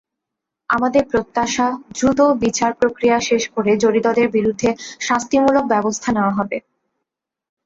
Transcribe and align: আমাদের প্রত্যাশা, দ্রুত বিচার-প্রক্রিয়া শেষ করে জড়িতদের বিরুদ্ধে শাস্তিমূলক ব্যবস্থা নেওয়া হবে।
আমাদের 0.69 1.03
প্রত্যাশা, 1.05 1.67
দ্রুত 1.95 2.19
বিচার-প্রক্রিয়া 2.43 3.17
শেষ 3.19 3.43
করে 3.49 3.71
জড়িতদের 3.77 4.27
বিরুদ্ধে 4.29 4.69
শাস্তিমূলক 5.01 5.65
ব্যবস্থা 5.73 6.09
নেওয়া 6.11 6.33
হবে। 6.37 6.57